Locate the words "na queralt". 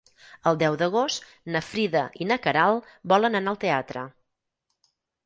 2.29-2.89